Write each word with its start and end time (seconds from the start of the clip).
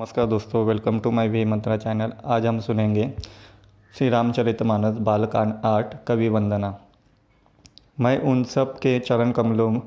नमस्कार 0.00 0.26
दोस्तों 0.26 0.64
welcome 0.66 0.98
to 1.00 1.10
my 1.10 1.28
V 1.28 1.44
Mantra 1.44 1.76
channel 1.76 2.12
आज 2.24 2.46
हम 2.46 2.58
सुनेंगे 2.60 3.12
श्री 3.98 4.08
रामचरित 4.08 4.62
मानस 4.62 4.96
बालकांड 4.96 5.52
आठ, 5.64 5.94
कवि 6.06 6.28
वंदना। 6.28 6.68
मैं 8.00 8.20
उन 8.20 8.44
सब 8.44 8.74
के 8.74 8.98
चरण 8.98 9.30
कमलों 9.30 9.80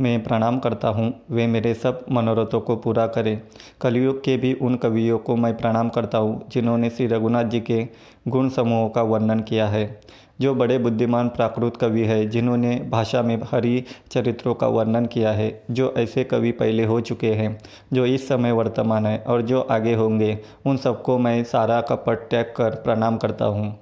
में 0.00 0.22
प्रणाम 0.24 0.58
करता 0.58 0.88
हूँ। 0.88 1.12
वे 1.30 1.46
मेरे 1.46 1.74
सब 1.74 2.04
मनोरथों 2.10 2.60
को 2.60 2.76
पूरा 2.76 3.06
करें। 3.06 3.42
कलयुग 3.80 4.24
के 4.24 4.36
भी 4.36 4.52
उन 4.52 4.74
कवियों 4.74 5.18
को 5.18 5.36
मैं 5.36 5.56
प्रणाम 5.56 5.88
करता 5.88 6.18
हूँ, 6.18 6.48
जिन्होंने 6.48 6.90
श्री 6.90 7.06
रघुनाथ 7.06 7.44
जी 7.44 7.60
के 7.60 7.88
गुण 8.28 8.48
समूहों 8.48 8.88
का 8.88 9.02
वर्णन 9.02 9.40
किया 9.40 9.68
है। 9.68 10.00
जो 10.40 10.54
बड़े 10.54 10.78
बुद्धिमान 10.78 11.28
प्राकृत 11.28 11.76
कवि 11.76 12.02
है, 12.02 12.28
जिन्होंने 12.28 12.86
भाषा 12.90 13.22
में 13.22 13.38
हरि 13.52 13.84
चरित्रों 14.10 14.54
का 14.54 14.66
वर्णन 14.66 15.06
किया 15.06 15.32
है, 15.32 15.62
जो 15.70 15.94
ऐसे 15.98 16.24
कवि 16.24 16.50
पहले 16.52 16.84
हो 16.84 17.00
चुके 17.00 17.32
हैं, 17.32 17.60
जो 17.92 18.06
इस 18.06 18.28
समय 18.28 18.52
वर्तमान 18.52 19.06
है 19.06 19.18
और 19.18 19.42
जो 19.42 19.60
आगे 19.60 19.94
होंगे, 19.94 20.38
उन 20.66 20.76
सबको 20.76 21.18
मैं 21.18 21.44
सारा 21.44 21.80
कपट 21.80 22.28
त्याग 22.30 22.54
कर 22.56 22.70
प्रणाम 22.70 23.16
करता 23.16 23.44
हूँ। 23.44 23.78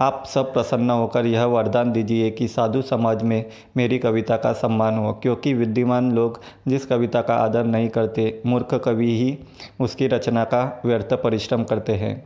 आप 0.00 0.24
सब 0.26 0.52
प्रसन्न 0.52 0.90
होकर 0.90 1.26
यह 1.26 1.44
वरदान 1.44 1.92
दीजिए 1.92 2.30
कि 2.30 2.48
साधु 2.48 2.82
समाज 2.82 3.22
में 3.22 3.44
मेरी 3.76 3.98
कविता 3.98 4.36
का 4.36 4.52
सम्मान 4.52 4.98
हो, 4.98 5.12
क्योंकि 5.12 5.54
विद्यमान 5.54 6.12
लोग 6.12 6.40
जिस 6.68 6.86
कविता 6.86 7.20
का 7.22 7.34
आदर 7.34 7.64
नहीं 7.64 7.88
करते, 7.88 8.42
मूर्ख 8.46 8.74
कवि 8.74 9.10
ही 9.18 9.38
उसकी 9.80 10.06
रचना 10.06 10.44
का 10.44 10.82
व्यर्थ 10.84 11.14
परिश्रम 11.14 11.64
करते 11.64 11.94
हैं। 11.94 12.24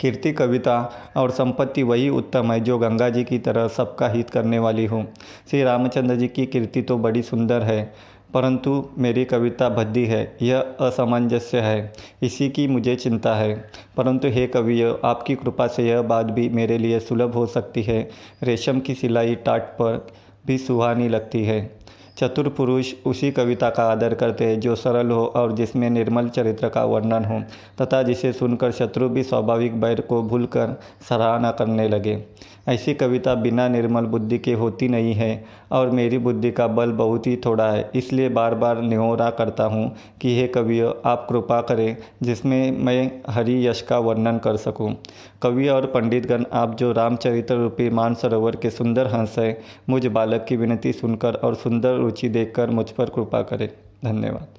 कीर्ति 0.00 0.32
कविता 0.32 0.92
और 1.16 1.30
संपत्ति 1.30 1.82
वही 1.82 2.08
उत्तम 2.08 2.52
है 2.52 2.60
जो 2.60 2.78
गंगा 2.78 3.08
जी 3.08 3.24
की 3.24 3.38
तरह 3.38 3.68
सबका 3.68 4.08
हित 4.08 4.30
करने 4.30 4.58
वाली 4.58 4.86
हो। 4.86 5.04
श्री 5.50 5.62
रामचंद्र 5.62 6.16
जी 6.16 6.28
की 6.28 6.46
कीर्ति 6.46 6.82
तो 6.82 6.98
बड़ी 6.98 7.22
सुंदर 7.22 7.62
है। 7.62 7.94
परंतु 8.34 8.88
मेरी 8.98 9.24
कविता 9.24 9.68
भद्दी 9.68 10.04
है, 10.06 10.36
यह 10.42 10.60
असमंजस्य 10.80 11.60
है, 11.60 11.92
इसी 12.22 12.48
की 12.48 12.66
मुझे 12.68 12.96
चिंता 12.96 13.34
है। 13.34 13.70
परंतु 13.96 14.28
हे 14.28 14.46
कवि 14.46 14.82
आपकी 15.04 15.34
कृपा 15.34 15.66
से 15.66 15.88
यह 15.88 16.02
बात 16.02 16.26
भी 16.26 16.48
मेरे 16.48 16.78
लिए 16.78 17.00
सुलभ 17.00 17.32
हो 17.32 17.46
सकती 17.46 17.82
है। 17.82 18.10
रेशम 18.42 18.80
की 18.80 18.94
सिलाई 18.94 19.34
टाट 19.34 19.62
पर 19.62 20.06
भी 20.46 20.58
सुहानी 20.58 21.08
लगती 21.08 21.44
है। 21.44 21.78
चतुर 22.16 22.48
पुरुष 22.48 22.92
उसी 23.06 23.30
कविता 23.30 23.70
का 23.70 23.84
आदर 23.84 24.14
करते 24.14 24.44
हैं, 24.44 24.60
जो 24.60 24.74
सरल 24.74 25.10
हो 25.10 25.24
और 25.26 25.52
जिसमें 25.52 25.88
निर्मल 25.90 26.28
चरित्र 26.28 26.68
का 26.68 26.84
वर्णन 26.84 27.24
हो, 27.24 27.40
तथा 27.82 28.02
जिसे 28.02 28.32
सुनकर 28.32 28.72
शत्रु 28.72 29.08
भी 29.08 29.22
स्वाभाविक 29.22 29.80
बैर 29.80 30.00
को 30.00 30.22
भूलकर 30.22 30.76
सराहना 31.08 31.50
करने 31.50 31.88
लगे। 31.88 32.22
ऐसी 32.68 32.94
कविता 32.94 33.34
बिना 33.34 33.68
निर्मल 33.68 34.04
बुद्धि 34.04 34.38
के 34.38 34.52
होती 34.52 34.88
नहीं 34.88 35.12
है, 35.14 35.44
और 35.72 35.90
मेरी 35.90 36.18
बुद्धि 36.18 36.50
का 36.50 36.66
बल 36.66 36.92
बहुत 36.92 37.26
ही 37.26 37.36
थोड़ा 37.36 37.70
है, 37.70 37.90
इसलिए 37.94 38.28
बार 38.28 38.54
बार 38.54 38.80
निहोरा 38.82 39.28
करता 39.30 39.64
हूँ 39.64 39.94
कि 40.20 40.34
हे 40.36 40.46
कवियों, 40.46 40.92
आप 41.04 41.26
कृपा 41.30 41.60
करें, 41.60 41.96
जिसमें 42.22 42.78
मैं 42.78 43.22
हरि 43.28 43.66
यश 43.68 43.82
का 43.82 43.98
वर्णन 43.98 44.38
कर 44.38 44.56
सकूँ। 44.56 44.94
कवि 45.42 45.68
और 45.68 45.86
पंडितगण, 45.86 46.44
आप 46.52 46.74
जो 46.76 46.92
रामचरित्र 46.92 47.54
रूपी 47.54 47.88
मानसरोवर 47.90 48.56
के 48.56 48.70
सुंदर 48.70 49.06
हंस 49.06 49.38
हैं, 49.38 49.56
मुझ 49.90 50.06
बालक 50.06 50.44
की 50.48 50.56
विनती 50.56 50.92
सुनकर 50.92 51.34
और 51.34 51.54
सुंदर 51.54 51.98
रुचि 52.06 52.28
देखकर 52.28 52.70
मुझ 52.70 52.90
पर 52.90 53.10
कृपा 53.10 53.42
करें। 53.42 53.68
धन्यवाद। 54.04 54.55